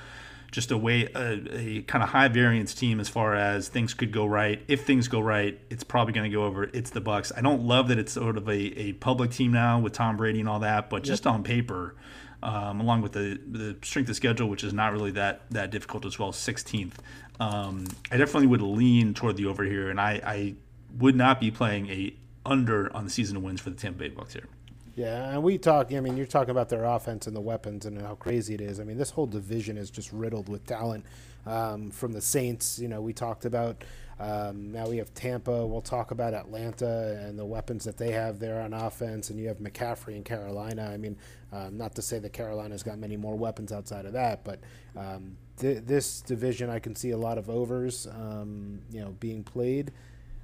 just 0.57 0.71
a 0.71 0.77
way 0.79 1.07
a, 1.15 1.43
a 1.53 1.83
kind 1.83 2.03
of 2.03 2.11
high 2.11 2.29
variance 2.29 2.75
team 2.75 2.99
as 2.99 3.11
far 3.11 3.35
as 3.35 3.69
things 3.69 3.93
could 3.93 4.11
go 4.11 4.25
right. 4.25 4.63
If 4.69 4.87
things 4.87 5.09
go 5.09 5.21
right, 5.21 5.61
it's 5.69 5.85
probably 5.85 6.15
going 6.15 6.31
to 6.31 6.35
go 6.35 6.45
over. 6.45 6.65
It's 6.65 6.91
the 6.91 7.03
Bucs. 7.03 7.31
I 7.37 7.43
don't 7.43 7.67
love 7.67 7.89
that 7.89 7.99
it's 7.99 8.13
sort 8.13 8.39
of 8.39 8.49
a, 8.49 8.55
a 8.55 8.93
public 8.95 9.33
team 9.33 9.53
now 9.53 9.79
with 9.79 9.93
Tom 9.93 10.17
Brady 10.17 10.41
and 10.41 10.49
all 10.49 10.61
that, 10.61 10.89
but 10.89 11.03
just 11.03 11.25
yep. 11.27 11.35
on 11.35 11.43
paper, 11.43 11.95
um, 12.43 12.81
along 12.81 13.03
with 13.03 13.13
the 13.13 13.39
the 13.47 13.77
strength 13.83 14.09
of 14.09 14.17
schedule, 14.17 14.49
which 14.49 14.65
is 14.65 14.73
not 14.73 14.93
really 14.93 15.11
that 15.13 15.43
that 15.51 15.71
difficult 15.71 16.07
as 16.07 16.19
well, 16.19 16.33
16th. 16.33 16.95
Um, 17.39 17.87
I 18.11 18.17
definitely 18.17 18.47
would 18.47 18.63
lean 18.63 19.13
toward 19.13 19.37
the 19.37 19.47
over 19.47 19.63
here, 19.63 19.91
and 19.91 20.01
I, 20.01 20.23
I 20.25 20.55
would 20.99 21.17
not 21.17 21.41
be 21.41 21.51
playing 21.51 21.89
a 21.89 22.15
under 22.45 22.95
on 22.95 23.05
the 23.05 23.11
season 23.11 23.37
of 23.37 23.43
wins 23.43 23.61
for 23.61 23.71
the 23.71 23.77
Tampa 23.77 23.99
Bay 23.99 24.11
Bucs 24.11 24.33
here. 24.33 24.47
Yeah, 24.95 25.31
and 25.31 25.43
we 25.43 25.59
talk. 25.59 25.93
I 25.93 26.01
mean, 26.01 26.17
you're 26.17 26.27
talking 26.27 26.51
about 26.51 26.71
their 26.71 26.85
offense 26.85 27.27
and 27.27 27.37
the 27.37 27.41
weapons 27.41 27.85
and 27.85 28.01
how 28.01 28.15
crazy 28.15 28.55
it 28.55 28.63
is. 28.63 28.81
I 28.81 28.85
mean, 28.85 28.97
this 28.97 29.11
whole 29.11 29.27
division 29.27 29.77
is 29.77 29.91
just 29.91 30.11
riddled 30.11 30.49
with 30.49 30.67
talent. 30.67 31.05
Um, 31.45 31.91
from 31.91 32.13
the 32.13 32.21
Saints, 32.21 32.79
you 32.79 32.89
know, 32.89 33.01
we 33.01 33.13
talked 33.13 33.45
about. 33.45 33.85
Um, 34.19 34.73
now 34.73 34.89
we 34.89 34.97
have 34.97 35.13
Tampa. 35.13 35.67
We'll 35.67 35.83
talk 35.83 36.11
about 36.11 36.33
Atlanta 36.33 37.23
and 37.23 37.39
the 37.39 37.45
weapons 37.45 37.85
that 37.85 37.99
they 37.99 38.13
have 38.13 38.39
there 38.39 38.63
on 38.63 38.73
offense. 38.73 39.29
And 39.29 39.39
you 39.39 39.49
have 39.49 39.59
McCaffrey 39.59 40.17
in 40.17 40.25
Carolina. 40.25 40.91
I 40.91 40.97
mean, 40.97 41.19
um, 41.53 41.77
not 41.77 41.95
to 41.97 42.03
say 42.03 42.19
that 42.21 42.33
Carolina's 42.33 42.83
got 42.83 42.99
many 42.99 43.19
more 43.19 43.37
weapons 43.37 43.73
outside 43.73 44.07
of 44.07 44.15
that, 44.15 44.45
but 44.45 44.61
um, 44.97 45.37
th- 45.59 45.85
this 45.85 46.23
division, 46.23 46.71
I 46.71 46.79
can 46.79 46.97
see 46.97 47.11
a 47.11 47.19
lot 47.19 47.37
of 47.37 47.51
overs, 47.51 48.07
um, 48.07 48.81
you 48.91 49.01
know, 49.01 49.15
being 49.21 49.45
played. 49.45 49.93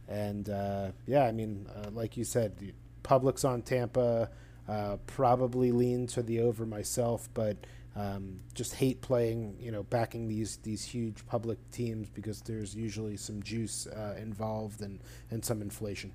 And 0.08 0.48
uh, 0.48 0.92
yeah, 1.06 1.24
I 1.24 1.32
mean, 1.32 1.66
uh, 1.74 1.90
like 1.90 2.16
you 2.16 2.24
said, 2.24 2.72
Publix 3.02 3.48
on 3.48 3.62
Tampa. 3.62 4.30
Uh, 4.68 4.96
probably 5.08 5.72
lean 5.72 6.06
to 6.06 6.22
the 6.22 6.40
over 6.40 6.64
myself, 6.64 7.28
but 7.34 7.56
um, 7.94 8.40
just 8.54 8.74
hate 8.74 9.00
playing, 9.02 9.56
you 9.60 9.70
know, 9.70 9.82
backing 9.82 10.28
these 10.28 10.58
these 10.58 10.84
huge 10.84 11.26
public 11.26 11.58
teams 11.70 12.08
because 12.08 12.40
there's 12.42 12.74
usually 12.74 13.16
some 13.16 13.42
juice 13.42 13.86
uh, 13.86 14.14
involved 14.18 14.80
and 14.80 15.00
and 15.30 15.44
some 15.44 15.60
inflation. 15.60 16.12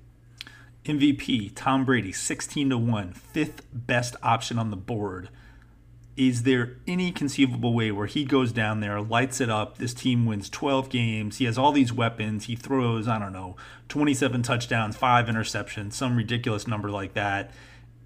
MVP 0.84 1.52
Tom 1.54 1.84
Brady, 1.84 2.10
sixteen 2.10 2.70
to 2.70 2.78
one, 2.78 3.12
fifth 3.12 3.62
best 3.72 4.16
option 4.22 4.58
on 4.58 4.70
the 4.70 4.76
board 4.76 5.28
is 6.18 6.42
there 6.42 6.76
any 6.86 7.12
conceivable 7.12 7.72
way 7.72 7.92
where 7.92 8.08
he 8.08 8.24
goes 8.24 8.52
down 8.52 8.80
there, 8.80 9.00
lights 9.00 9.40
it 9.40 9.48
up, 9.48 9.78
this 9.78 9.94
team 9.94 10.26
wins 10.26 10.50
12 10.50 10.90
games, 10.90 11.38
he 11.38 11.44
has 11.44 11.56
all 11.56 11.70
these 11.72 11.92
weapons, 11.92 12.46
he 12.46 12.56
throws, 12.56 13.06
I 13.06 13.18
don't 13.20 13.32
know, 13.32 13.54
27 13.88 14.42
touchdowns, 14.42 14.96
5 14.96 15.26
interceptions, 15.26 15.92
some 15.92 16.16
ridiculous 16.16 16.66
number 16.66 16.90
like 16.90 17.14
that. 17.14 17.52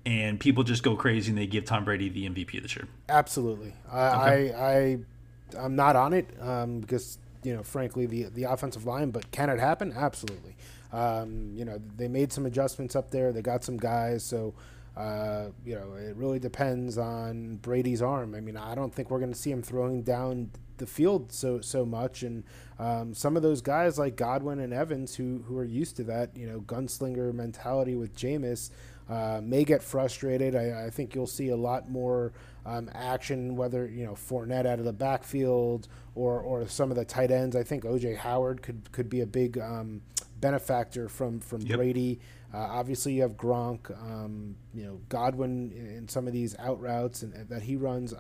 and 0.04 0.38
people 0.40 0.62
just 0.64 0.82
go 0.82 0.96
crazy 0.96 1.30
and 1.30 1.38
they 1.38 1.46
give 1.46 1.64
Tom 1.64 1.84
Brady 1.84 2.08
the 2.08 2.28
MVP 2.28 2.56
of 2.56 2.62
this 2.64 2.76
year. 2.76 2.86
Absolutely, 3.08 3.72
I 3.90 4.08
okay. 4.08 4.52
I, 4.52 5.58
I 5.58 5.64
I'm 5.64 5.76
not 5.76 5.96
on 5.96 6.12
it 6.12 6.26
um, 6.40 6.80
because 6.80 7.18
you 7.44 7.54
know, 7.54 7.62
frankly, 7.62 8.06
the 8.06 8.24
the 8.24 8.44
offensive 8.44 8.84
line. 8.84 9.10
But 9.10 9.30
can 9.30 9.48
it 9.48 9.58
happen? 9.58 9.92
Absolutely. 9.94 10.56
Um, 10.92 11.52
you 11.54 11.64
know, 11.64 11.80
they 11.96 12.08
made 12.08 12.32
some 12.32 12.46
adjustments 12.46 12.94
up 12.96 13.10
there. 13.10 13.32
They 13.32 13.42
got 13.42 13.64
some 13.64 13.76
guys, 13.76 14.22
so. 14.22 14.54
Uh, 14.96 15.46
you 15.64 15.74
know, 15.74 15.94
it 15.94 16.16
really 16.16 16.38
depends 16.38 16.98
on 16.98 17.56
Brady's 17.56 18.02
arm. 18.02 18.34
I 18.34 18.40
mean, 18.40 18.56
I 18.56 18.74
don't 18.74 18.94
think 18.94 19.10
we're 19.10 19.20
going 19.20 19.32
to 19.32 19.38
see 19.38 19.50
him 19.50 19.62
throwing 19.62 20.02
down 20.02 20.50
the 20.76 20.86
field 20.86 21.32
so 21.32 21.60
so 21.60 21.86
much, 21.86 22.22
and 22.22 22.44
um, 22.78 23.14
some 23.14 23.36
of 23.36 23.42
those 23.42 23.62
guys 23.62 23.98
like 23.98 24.16
Godwin 24.16 24.58
and 24.58 24.72
Evans, 24.72 25.14
who 25.14 25.44
who 25.46 25.56
are 25.56 25.64
used 25.64 25.96
to 25.96 26.04
that, 26.04 26.36
you 26.36 26.46
know, 26.46 26.60
gunslinger 26.60 27.32
mentality 27.32 27.94
with 27.94 28.14
Jameis, 28.14 28.70
uh, 29.08 29.40
may 29.42 29.64
get 29.64 29.82
frustrated. 29.82 30.54
I, 30.54 30.86
I, 30.86 30.90
think 30.90 31.14
you'll 31.14 31.26
see 31.26 31.48
a 31.48 31.56
lot 31.56 31.90
more 31.90 32.32
um, 32.64 32.90
action, 32.94 33.56
whether 33.56 33.86
you 33.86 34.04
know 34.04 34.12
Fournette 34.12 34.66
out 34.66 34.78
of 34.78 34.84
the 34.84 34.92
backfield 34.92 35.88
or 36.14 36.40
or 36.40 36.68
some 36.68 36.90
of 36.90 36.96
the 36.96 37.04
tight 37.04 37.30
ends. 37.30 37.56
I 37.56 37.62
think 37.62 37.84
OJ 37.84 38.16
Howard 38.18 38.62
could 38.62 38.90
could 38.92 39.08
be 39.08 39.20
a 39.20 39.26
big 39.26 39.58
um, 39.58 40.02
benefactor 40.40 41.08
from 41.08 41.40
from 41.40 41.62
yep. 41.62 41.78
Brady. 41.78 42.20
Uh, 42.54 42.58
obviously, 42.58 43.14
you 43.14 43.22
have 43.22 43.36
Gronk, 43.36 43.90
um, 44.02 44.56
you 44.74 44.84
know 44.84 45.00
Godwin 45.08 45.72
in, 45.72 46.08
some 46.08 46.26
of 46.26 46.32
these 46.32 46.56
out 46.58 46.80
routes 46.80 47.22
and, 47.22 47.32
and, 47.34 47.48
that 47.48 47.62
he 47.62 47.76
runs. 47.76 48.14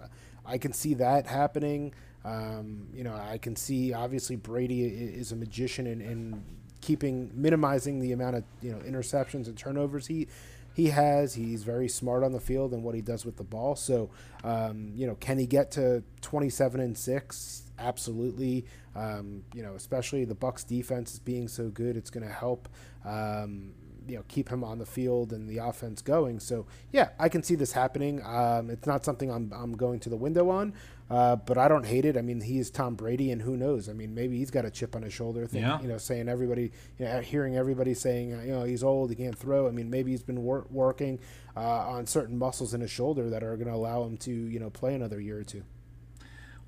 I 0.46 0.58
can 0.58 0.72
see 0.72 0.94
that 0.94 1.26
happening. 1.26 1.92
Um, 2.24 2.88
you 2.94 3.04
know, 3.04 3.14
I 3.14 3.38
can 3.38 3.56
see 3.56 3.92
obviously 3.92 4.36
Brady 4.36 4.84
is 4.84 5.32
a 5.32 5.36
magician 5.36 5.86
in, 5.86 6.00
in 6.00 6.44
keeping 6.80 7.30
minimizing 7.34 8.00
the 8.00 8.12
amount 8.12 8.36
of 8.36 8.44
you 8.60 8.72
know 8.72 8.78
interceptions 8.78 9.46
and 9.46 9.56
turnovers 9.56 10.06
he 10.06 10.28
he 10.74 10.88
has. 10.88 11.34
He's 11.34 11.62
very 11.64 11.88
smart 11.88 12.22
on 12.22 12.32
the 12.32 12.40
field 12.40 12.72
and 12.72 12.82
what 12.82 12.94
he 12.94 13.00
does 13.00 13.24
with 13.24 13.36
the 13.36 13.44
ball. 13.44 13.76
So, 13.76 14.10
um, 14.42 14.92
you 14.94 15.06
know, 15.06 15.14
can 15.16 15.38
he 15.38 15.46
get 15.46 15.70
to 15.72 16.02
27 16.22 16.80
and 16.80 16.96
six? 16.96 17.64
Absolutely. 17.78 18.64
Um, 18.94 19.44
you 19.54 19.62
know, 19.62 19.74
especially 19.74 20.24
the 20.24 20.34
Bucs 20.34 20.66
defense 20.66 21.14
is 21.14 21.18
being 21.18 21.48
so 21.48 21.68
good, 21.68 21.96
it's 21.96 22.10
going 22.10 22.26
to 22.26 22.32
help. 22.32 22.68
Um, 23.04 23.72
you 24.08 24.16
know 24.16 24.24
keep 24.28 24.48
him 24.48 24.64
on 24.64 24.78
the 24.78 24.86
field 24.86 25.32
and 25.32 25.48
the 25.48 25.58
offense 25.58 26.02
going. 26.02 26.40
So 26.40 26.66
yeah, 26.92 27.10
I 27.18 27.28
can 27.28 27.42
see 27.42 27.54
this 27.54 27.72
happening. 27.72 28.22
Um, 28.24 28.70
it's 28.70 28.86
not 28.86 29.04
something 29.04 29.30
I'm 29.30 29.52
I'm 29.54 29.72
going 29.76 30.00
to 30.00 30.08
the 30.08 30.16
window 30.16 30.50
on, 30.50 30.74
uh, 31.10 31.36
but 31.36 31.58
I 31.58 31.68
don't 31.68 31.84
hate 31.84 32.06
it. 32.06 32.16
I 32.16 32.22
mean, 32.22 32.40
he's 32.40 32.70
Tom 32.70 32.94
Brady, 32.94 33.32
and 33.32 33.42
who 33.42 33.54
knows? 33.56 33.88
I 33.88 33.92
mean, 33.92 34.14
maybe 34.14 34.38
he's 34.38 34.50
got 34.50 34.64
a 34.64 34.70
chip 34.70 34.96
on 34.96 35.02
his 35.02 35.12
shoulder. 35.12 35.46
Yeah. 35.52 35.80
You 35.82 35.88
know, 35.88 35.98
saying 35.98 36.28
everybody, 36.28 36.72
you 36.98 37.04
know, 37.04 37.20
hearing 37.20 37.56
everybody 37.56 37.92
saying, 37.92 38.34
uh, 38.34 38.42
you 38.42 38.52
know, 38.52 38.64
he's 38.64 38.82
old, 38.82 39.10
he 39.10 39.16
can't 39.16 39.36
throw. 39.36 39.68
I 39.68 39.72
mean, 39.72 39.90
maybe 39.90 40.12
he's 40.12 40.22
been 40.22 40.42
wor- 40.42 40.66
working 40.70 41.18
uh, 41.54 41.60
on 41.60 42.06
certain 42.06 42.38
muscles 42.38 42.72
in 42.72 42.80
his 42.80 42.90
shoulder 42.90 43.28
that 43.28 43.42
are 43.42 43.56
going 43.56 43.68
to 43.68 43.74
allow 43.74 44.04
him 44.04 44.16
to, 44.18 44.32
you 44.32 44.58
know, 44.58 44.70
play 44.70 44.94
another 44.94 45.20
year 45.20 45.38
or 45.38 45.44
two. 45.44 45.64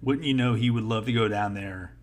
Wouldn't 0.03 0.26
you 0.26 0.35
know 0.35 0.53
he 0.53 0.69
would 0.69 0.85
love 0.85 1.07
to 1.07 1.12
go 1.12 1.29
down 1.29 1.55
there 1.55 1.95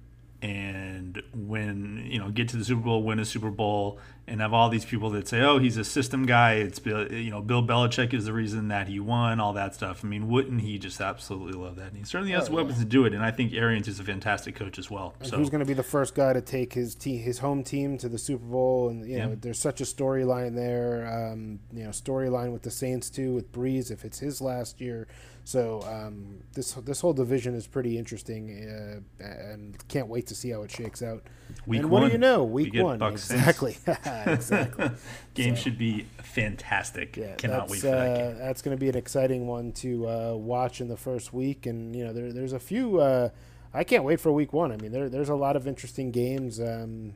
and 0.42 1.22
win, 1.36 2.08
you 2.10 2.18
know, 2.18 2.32
get 2.32 2.50
to 2.50 2.58
the 2.58 2.66
Super 2.66 2.82
Bowl, 2.82 3.04
win 3.04 3.20
a 3.20 3.26
Super 3.26 3.52
Bowl, 3.52 4.00
and 4.32 4.40
have 4.40 4.54
all 4.54 4.70
these 4.70 4.86
people 4.86 5.10
that 5.12 5.28
say, 5.28 5.42
"Oh, 5.42 5.60
he's 5.60 5.76
a 5.76 5.84
system 5.84 6.26
guy." 6.26 6.54
It's 6.54 6.80
you 6.86 7.30
know, 7.30 7.42
Bill 7.42 7.62
Belichick 7.62 8.14
is 8.14 8.26
the 8.26 8.34
reason 8.34 8.70
that 8.70 8.88
he 8.88 9.00
won, 9.00 9.40
all 9.42 9.52
that 9.54 9.76
stuff. 9.76 10.06
I 10.06 10.08
mean, 10.08 10.30
wouldn't 10.30 10.62
he 10.62 10.80
just 10.80 11.02
absolutely 11.02 11.54
love 11.54 11.76
that? 11.76 11.90
And 11.90 11.98
he 11.98 12.04
certainly 12.06 12.34
has 12.34 12.50
oh, 12.50 12.54
weapons 12.54 12.78
yeah. 12.78 12.84
to 12.84 12.90
do 12.90 13.06
it. 13.06 13.14
And 13.14 13.24
I 13.24 13.32
think 13.32 13.54
Arians 13.54 13.90
is 13.90 14.00
a 14.00 14.04
fantastic 14.04 14.56
coach 14.56 14.80
as 14.80 14.90
well. 14.90 15.14
And 15.20 15.30
so 15.30 15.38
who's 15.38 15.50
going 15.50 15.60
to 15.60 15.66
be 15.66 15.74
the 15.74 15.84
first 15.84 16.16
guy 16.16 16.32
to 16.32 16.42
take 16.42 16.74
his 16.74 16.96
team, 16.96 17.22
his 17.22 17.40
home 17.40 17.64
team, 17.64 17.98
to 17.98 18.08
the 18.08 18.18
Super 18.18 18.46
Bowl? 18.46 18.88
And 18.88 19.06
you 19.06 19.20
know, 19.20 19.30
yeah. 19.30 19.36
there's 19.42 19.60
such 19.60 19.82
a 19.82 19.86
storyline 19.86 20.56
there. 20.56 21.32
Um, 21.32 21.60
you 21.74 21.84
know, 21.84 21.90
storyline 21.90 22.54
with 22.54 22.62
the 22.62 22.72
Saints 22.72 23.10
too, 23.10 23.34
with 23.34 23.52
Brees 23.52 23.92
if 23.92 24.06
it's 24.06 24.20
his 24.20 24.42
last 24.42 24.80
year. 24.80 25.08
So 25.44 25.82
um, 25.88 26.44
this 26.54 26.74
this 26.74 27.02
whole 27.02 27.14
division 27.14 27.56
is 27.56 27.68
pretty 27.68 27.98
interesting, 27.98 29.02
uh, 29.20 29.24
and 29.26 29.76
can't 29.88 30.08
wait 30.08 30.28
to 30.28 30.36
see 30.36 30.52
how 30.52 30.62
it 30.62 30.72
shakes 30.72 31.02
out. 31.02 31.24
Week 31.66 31.82
and 31.82 31.90
what 31.90 32.02
one, 32.02 32.10
do 32.10 32.14
you 32.14 32.20
know? 32.20 32.44
Week 32.44 32.74
one, 32.76 33.00
Bucs 33.00 33.32
exactly, 34.28 34.86
exactly. 34.86 35.02
game 35.34 35.56
so, 35.56 35.64
should 35.64 35.78
be 35.78 36.08
fantastic. 36.22 37.18
Yeah, 37.18 37.36
Cannot 37.36 37.70
wait 37.70 37.82
for 37.82 37.88
uh, 37.88 37.92
that 37.92 38.18
game. 38.18 38.38
That's 38.38 38.62
going 38.62 38.76
to 38.76 38.80
be 38.80 38.90
an 38.90 38.98
exciting 38.98 39.48
one 39.48 39.72
to 39.74 40.08
uh, 40.08 40.34
watch 40.36 40.82
in 40.82 40.88
the 40.88 40.98
first 40.98 41.34
week, 41.34 41.66
and 41.66 41.96
you 41.96 42.04
know, 42.04 42.14
there, 42.14 42.32
there's 42.32 42.54
a 42.54 42.60
few. 42.60 43.00
Uh, 43.00 43.30
I 43.74 43.84
can't 43.84 44.04
wait 44.04 44.20
for 44.20 44.32
week 44.32 44.54
one. 44.54 44.72
I 44.72 44.78
mean, 44.78 44.92
there, 44.92 45.10
there's 45.10 45.30
a 45.30 45.36
lot 45.36 45.56
of 45.56 45.68
interesting 45.68 46.12
games 46.12 46.60
um, 46.60 47.14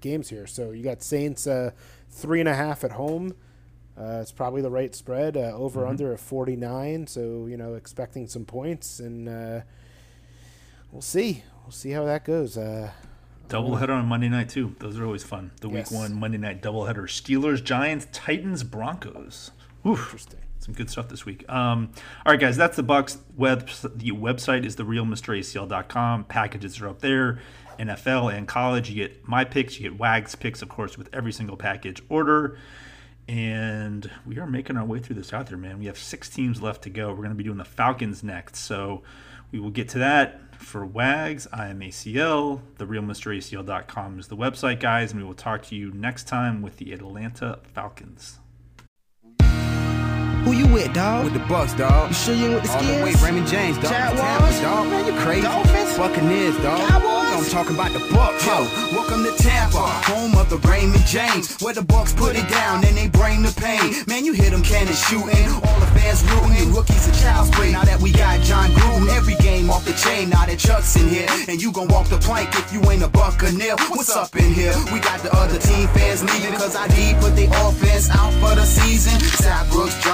games 0.00 0.28
here. 0.28 0.46
So 0.46 0.70
you 0.70 0.82
got 0.82 1.02
Saints 1.02 1.46
uh, 1.46 1.70
three 2.08 2.40
and 2.40 2.48
a 2.48 2.54
half 2.54 2.84
at 2.84 2.92
home. 2.92 3.34
Uh, 3.98 4.20
it's 4.22 4.32
probably 4.32 4.62
the 4.62 4.70
right 4.70 4.94
spread. 4.94 5.36
Uh, 5.36 5.52
over 5.54 5.80
mm-hmm. 5.80 5.90
under 5.90 6.12
of 6.12 6.20
49. 6.20 7.06
So, 7.06 7.46
you 7.46 7.56
know, 7.56 7.74
expecting 7.74 8.26
some 8.26 8.44
points. 8.44 9.00
And 9.00 9.28
uh, 9.28 9.60
we'll 10.90 11.02
see. 11.02 11.44
We'll 11.64 11.72
see 11.72 11.90
how 11.90 12.04
that 12.04 12.24
goes. 12.24 12.56
Doubleheader 13.50 13.90
on 13.90 14.06
Monday 14.06 14.28
night, 14.28 14.48
too. 14.48 14.74
Those 14.78 14.98
are 14.98 15.04
always 15.04 15.24
fun. 15.24 15.50
The 15.60 15.68
yes. 15.68 15.90
week 15.90 16.00
one 16.00 16.18
Monday 16.18 16.38
night 16.38 16.62
doubleheader 16.62 17.02
Steelers, 17.02 17.62
Giants, 17.62 18.06
Titans, 18.12 18.62
Broncos. 18.62 19.50
Oof. 19.86 20.00
Interesting. 20.04 20.40
Some 20.60 20.74
good 20.74 20.90
stuff 20.90 21.08
this 21.08 21.24
week. 21.24 21.48
Um, 21.48 21.90
all 22.24 22.32
right, 22.32 22.40
guys, 22.40 22.56
that's 22.56 22.76
the 22.76 22.84
Bucs. 22.84 23.18
Web, 23.34 23.68
the 23.94 24.10
website 24.10 24.64
is 24.64 24.76
therealmracl.com. 24.76 26.24
Packages 26.24 26.80
are 26.80 26.88
up 26.88 27.00
there. 27.00 27.40
NFL 27.78 28.32
and 28.34 28.46
college. 28.46 28.90
You 28.90 28.96
get 29.06 29.26
my 29.26 29.44
picks, 29.44 29.80
you 29.80 29.88
get 29.88 29.98
WAG's 29.98 30.34
picks, 30.34 30.60
of 30.60 30.68
course, 30.68 30.98
with 30.98 31.08
every 31.14 31.32
single 31.32 31.56
package 31.56 32.02
order. 32.08 32.58
And 33.26 34.10
we 34.26 34.38
are 34.38 34.46
making 34.46 34.76
our 34.76 34.84
way 34.84 34.98
through 34.98 35.16
this 35.16 35.32
out 35.32 35.46
there, 35.46 35.56
man. 35.56 35.78
We 35.78 35.86
have 35.86 35.96
six 35.96 36.28
teams 36.28 36.60
left 36.60 36.82
to 36.82 36.90
go. 36.90 37.08
We're 37.10 37.16
going 37.16 37.30
to 37.30 37.34
be 37.34 37.44
doing 37.44 37.58
the 37.58 37.64
Falcons 37.64 38.22
next. 38.22 38.56
So 38.56 39.02
we 39.52 39.58
will 39.58 39.70
get 39.70 39.88
to 39.90 39.98
that. 39.98 40.40
For 40.54 40.84
WAGs, 40.86 41.46
I 41.52 41.68
am 41.68 41.80
ACL. 41.80 42.60
TheRealMrACL.com 42.78 44.18
is 44.18 44.28
the 44.28 44.36
website, 44.36 44.78
guys. 44.78 45.12
And 45.12 45.20
we 45.20 45.26
will 45.26 45.34
talk 45.34 45.62
to 45.66 45.74
you 45.74 45.90
next 45.92 46.28
time 46.28 46.62
with 46.62 46.76
the 46.76 46.92
Atlanta 46.92 47.58
Falcons. 47.74 48.38
Who 50.44 50.52
you 50.52 50.66
with, 50.68 50.92
dog? 50.94 51.24
With 51.24 51.34
the 51.34 51.40
Bucs, 51.40 51.76
dog. 51.76 52.08
You 52.08 52.14
sure 52.14 52.34
you 52.34 52.44
ain't 52.46 52.54
with 52.54 52.62
the 52.62 52.68
Skins? 52.68 52.90
All 52.90 52.98
the 52.98 53.04
way, 53.04 53.14
Raymond 53.22 53.46
James, 53.46 53.76
dog. 53.76 53.90
Jaguars? 53.90 54.60
dog. 54.60 54.88
Man, 54.88 55.06
you 55.06 55.20
crazy. 55.20 55.42
Dolphins? 55.42 55.96
Buccaneers, 55.98 56.56
dog. 56.58 56.88
Cowboys? 56.88 57.20
I'm 57.30 57.44
talking 57.50 57.74
about 57.74 57.92
the 57.92 57.98
Bucs, 57.98 58.46
yo. 58.46 58.96
Welcome 58.96 59.24
to 59.24 59.32
Tampa, 59.42 59.78
home 59.78 60.36
of 60.36 60.48
the 60.50 60.56
Raymond 60.68 61.04
James, 61.06 61.60
where 61.60 61.74
the 61.74 61.82
Bucs 61.82 62.16
put 62.16 62.36
it 62.36 62.48
down 62.48 62.84
and 62.84 62.96
they 62.96 63.08
bring 63.08 63.42
the 63.42 63.52
pain. 63.56 64.04
Man, 64.08 64.24
you 64.24 64.32
hear 64.32 64.50
them 64.50 64.62
cannons 64.62 65.02
shooting, 65.06 65.48
all 65.64 65.79
the 65.79 65.79
fans 66.00 66.22
rooting, 66.32 66.72
rookies 66.72 67.06
and 67.06 67.16
child's 67.16 67.50
play. 67.50 67.72
Now 67.72 67.84
that 67.84 68.00
we 68.00 68.12
got 68.12 68.40
Jon 68.40 68.70
Gruden, 68.70 69.08
every 69.16 69.34
game 69.36 69.70
off 69.70 69.84
the 69.84 69.92
chain. 69.92 70.30
Now 70.30 70.46
that 70.46 70.58
Chuck's 70.58 70.96
in 70.96 71.08
here, 71.08 71.28
and 71.48 71.60
you 71.60 71.72
gon' 71.72 71.88
walk 71.88 72.08
the 72.08 72.18
plank 72.18 72.48
if 72.54 72.72
you 72.72 72.80
ain't 72.90 73.02
a 73.02 73.08
Buccaneer. 73.08 73.76
What's 73.88 74.16
up 74.16 74.34
in 74.36 74.52
here? 74.52 74.74
We 74.92 75.00
got 75.00 75.20
the 75.20 75.32
other 75.36 75.58
team 75.58 75.88
fans 75.88 76.22
leaving, 76.24 76.54
cause 76.54 76.76
ID 76.76 77.14
put 77.20 77.36
the 77.36 77.46
offense 77.66 78.10
out 78.10 78.32
for 78.40 78.54
the 78.54 78.64
season. 78.64 78.99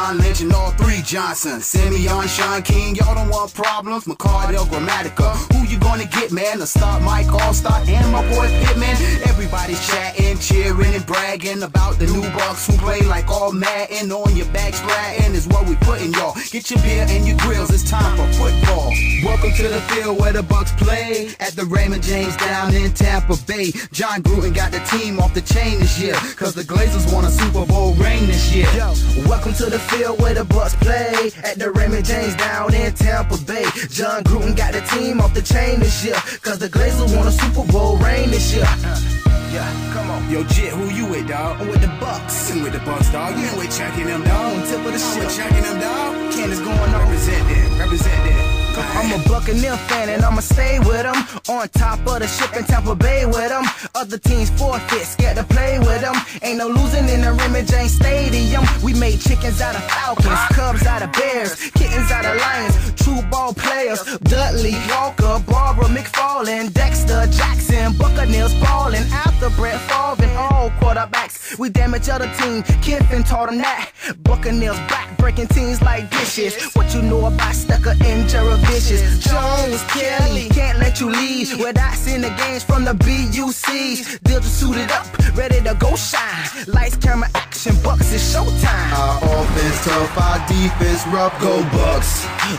John 0.07 0.19
Lynch, 0.19 0.41
and 0.41 0.53
all 0.53 0.71
three 0.71 1.03
Johnson. 1.03 1.61
Simeon, 1.61 2.29
Sean 2.29 2.63
King, 2.63 2.95
y'all 2.95 3.17
don't 3.17 3.29
want 3.29 3.53
problems. 3.53 4.05
McCarty, 4.05 4.55
Gramatica. 4.71 5.35
Who 5.53 5.67
you 5.67 5.81
gonna 5.81 6.05
get, 6.05 6.31
man? 6.31 6.61
The 6.61 6.67
start 6.67 7.03
Mike 7.03 7.27
Alstott 7.27 7.89
and 7.89 8.13
my 8.13 8.23
boy 8.31 8.47
Pittman. 8.63 8.95
Everybody's 9.27 9.85
chatting, 9.89 10.39
cheering, 10.39 10.95
and 10.95 11.05
bragging 11.07 11.65
about 11.65 11.99
the 11.99 12.07
new 12.07 12.23
Bucs 12.39 12.71
who 12.71 12.79
play 12.79 13.01
like 13.01 13.27
all 13.29 13.51
Madden 13.51 14.13
on 14.13 14.37
your 14.37 14.47
back 14.53 14.75
splatting 14.75 15.35
is 15.35 15.49
what 15.49 15.69
we 15.69 15.75
putting 15.77 16.13
y'all. 16.13 16.35
Get 16.53 16.71
your 16.71 16.81
beer 16.83 17.05
and 17.09 17.27
your 17.27 17.37
grills, 17.39 17.71
it's 17.71 17.91
time 17.91 18.17
for 18.17 18.31
football. 18.39 18.93
Welcome 19.25 19.55
to 19.57 19.69
the 19.69 19.81
field 19.91 20.21
where 20.21 20.33
the 20.33 20.43
Bucs 20.43 20.77
play 20.79 21.31
at 21.41 21.57
the 21.57 21.65
Raymond 21.65 22.05
James 22.05 22.37
down 22.37 22.73
in 22.75 22.93
Tampa 22.93 23.37
Bay. 23.49 23.73
Jon 23.91 24.23
Gruden 24.23 24.55
got 24.55 24.71
the 24.71 24.79
team 24.87 25.19
off 25.19 25.35
the 25.35 25.43
chain 25.43 25.81
this 25.81 25.99
year, 25.99 26.15
cause 26.37 26.55
the 26.55 26.63
Glazers 26.63 27.13
won 27.13 27.25
a 27.25 27.31
Super 27.31 27.67
Bowl 27.67 27.95
ring 27.95 28.16
Yo, 28.57 28.95
welcome 29.29 29.53
to 29.53 29.67
the 29.67 29.79
field 29.79 30.19
where 30.19 30.33
the 30.33 30.41
Bucs 30.41 30.73
play 30.81 31.31
at 31.45 31.59
the 31.59 31.71
Raymond 31.73 32.07
James 32.07 32.35
down 32.37 32.73
in 32.73 32.91
Tampa 32.95 33.37
Bay. 33.45 33.67
Jon 33.91 34.25
Gruden 34.25 34.57
got 34.57 34.73
the 34.73 34.81
team 34.97 35.21
off 35.21 35.35
the 35.35 35.43
chain 35.43 35.79
this 35.79 36.03
year, 36.03 36.15
cause 36.41 36.59
the 36.59 36.67
Glazers 36.67 37.15
won 37.15 37.27
a 37.27 37.33
Super 37.33 37.71
Bowl 37.71 37.99
ring 37.99 38.31
this 38.31 38.55
year. 38.55 38.65
Uh-huh. 38.65 39.53
Yeah, 39.53 39.93
come 39.93 40.11
on. 40.11 40.31
Yo, 40.31 40.43
Jit, 40.45 40.73
who 40.73 40.89
you 40.89 41.05
with, 41.05 41.29
dog? 41.29 41.61
I'm 41.61 41.69
with 41.69 41.83
the 41.83 41.93
Bucs. 42.01 42.51
I'm 42.51 42.63
with 42.63 42.73
the 42.73 42.79
Bucs, 42.79 43.13
dog. 43.13 43.37
You 43.39 43.45
ain't 43.45 43.59
with 43.59 43.77
checking 43.77 44.07
them, 44.07 44.25
dog. 44.25 44.57
On 44.57 44.67
tip 44.67 44.79
of 44.79 44.93
the 44.93 44.99
ship. 44.99 45.29
checking 45.29 45.63
them, 45.63 45.79
dog. 45.79 46.33
Candace 46.33 46.61
going 46.61 46.79
on. 46.79 47.01
Represent 47.03 47.49
them. 47.49 47.79
Represent 47.79 48.25
them. 48.25 48.66
I'm 48.79 49.13
a 49.13 49.29
Buccaneer 49.29 49.77
fan 49.89 50.09
and 50.09 50.23
I'ma 50.25 50.41
stay 50.41 50.79
with 50.79 51.03
them. 51.03 51.17
On 51.49 51.69
top 51.71 52.01
of 52.01 52.21
the 52.21 52.27
ship 52.27 52.55
in 52.57 52.65
Tampa 52.65 52.95
Bay 52.95 53.25
with 53.25 53.49
them. 53.49 53.65
Other 53.95 54.19
teams 54.19 54.51
forfeit, 54.51 55.07
scared 55.07 55.37
to 55.37 55.45
play 55.45 55.79
with 55.79 56.01
them. 56.01 56.15
Ain't 56.43 56.59
no 56.59 56.69
losing 56.69 57.09
in 57.09 57.23
the 57.23 57.33
Raymond 57.33 57.69
James 57.69 57.93
Stadium. 57.93 58.65
We 58.83 58.93
made 58.95 59.21
chickens 59.21 59.61
out 59.61 59.75
of 59.75 59.83
falcons, 59.85 60.39
cubs 60.53 60.87
out 60.87 61.03
of 61.03 61.13
bears, 61.13 61.71
kittens 61.71 62.11
out 62.11 62.27
of 62.27 62.37
lions, 62.37 62.95
true 62.95 63.23
ball 63.31 63.55
players. 63.55 64.03
Dudley, 64.25 64.75
Walker, 64.91 65.43
Barbara, 65.47 65.87
McFarland, 65.87 66.73
Dexter, 66.75 67.27
Jackson, 67.31 67.97
Buccaneers 67.97 68.55
balling 68.61 69.07
after 69.13 69.49
Brett 69.51 69.81
Favre 69.89 70.26
all 70.37 70.71
quarterbacks. 70.81 71.59
We 71.59 71.71
damage 71.71 72.09
other 72.09 72.33
team. 72.39 72.63
Kiffin 72.83 73.25
taught 73.25 73.49
them 73.49 73.59
that. 73.59 73.91
Buccaneers 74.23 74.77
back 74.89 75.17
breaking 75.19 75.49
teams 75.49 75.83
like 75.83 76.09
dishes. 76.11 76.55
What 76.75 76.95
you 76.95 77.03
know 77.03 77.27
about 77.27 77.55
Stucker 77.55 77.95
and 78.05 78.31
Vicious? 78.67 79.03
Jones, 79.25 79.83
Kelly, 79.95 80.49
can't 80.51 80.79
let 80.79 81.01
you 81.01 81.11
leave 81.11 81.59
without 81.59 81.95
seeing 81.95 82.21
the 82.21 82.31
games 82.31 82.63
from 82.63 82.85
the 82.85 82.93
BUCs. 82.93 84.21
To 84.27 84.43
suited 84.43 84.91
up, 84.93 85.07
ready 85.37 85.61
to 85.63 85.75
go 85.75 85.97
shine. 85.97 86.47
Lights, 86.67 86.97
camera, 86.97 87.29
action, 87.35 87.75
bucks, 87.83 88.13
it's 88.13 88.33
showtime. 88.33 88.93
Our 88.93 89.17
offense 89.41 89.85
tough, 89.85 90.19
our 90.19 90.39
defense 90.47 91.07
rough. 91.09 91.35
Go 91.41 91.63
Bucs, 91.75 92.13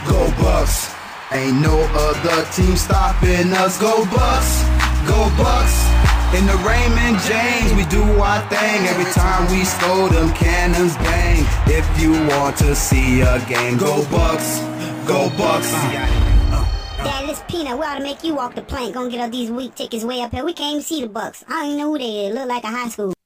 go 0.10 0.26
Bucs. 0.42 0.94
Ain't 1.32 1.62
no 1.62 1.78
other 2.06 2.46
team 2.52 2.76
stopping 2.76 3.54
us. 3.54 3.80
Go 3.80 4.04
Bucs, 4.06 4.52
go 5.08 5.20
Bucs. 5.40 6.17
In 6.36 6.46
the 6.46 6.58
Raymond 6.58 7.20
James, 7.24 7.74
we 7.74 7.86
do 7.86 8.04
our 8.20 8.42
thing. 8.50 8.86
Every 8.88 9.10
time 9.14 9.50
we 9.50 9.64
score, 9.64 10.10
them 10.10 10.30
cannons 10.34 10.96
bang. 10.98 11.46
If 11.68 11.88
you 12.02 12.12
want 12.28 12.58
to 12.58 12.76
see 12.76 13.22
a 13.22 13.40
game, 13.48 13.78
go 13.78 14.02
Bucs, 14.12 14.60
go 15.08 15.30
Bucs. 15.30 15.72
Dad, 16.98 17.30
this 17.30 17.42
peanut, 17.48 17.80
we 17.80 17.86
ought 17.86 17.96
to 17.96 18.04
make 18.04 18.26
you 18.26 18.36
walk 18.36 18.56
the 18.56 18.62
plank. 18.62 18.94
Gonna 18.94 19.10
get 19.10 19.22
all 19.22 19.30
these 19.30 19.50
weak 19.50 19.74
tickets 19.76 20.04
way 20.04 20.22
up 20.22 20.32
here. 20.32 20.44
We 20.44 20.52
can't 20.54 20.72
even 20.72 20.84
see 20.84 21.02
the 21.02 21.08
Bucs. 21.08 21.46
I 21.48 21.62
don't 21.62 21.66
even 21.68 21.78
know 21.78 21.92
who 21.94 21.98
they 21.98 22.28
is. 22.28 22.36
Look 22.36 22.50
like 22.50 22.64
a 22.66 22.68
high 22.68 22.90
school. 22.90 23.17